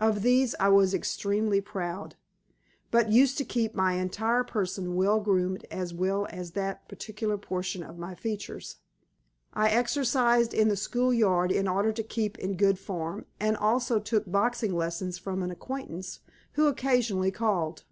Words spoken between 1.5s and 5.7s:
proud, but used to keep my entire person well groomed